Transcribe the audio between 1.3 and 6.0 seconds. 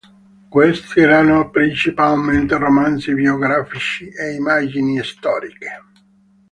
principalmente romanzi biografici e immagini storiche.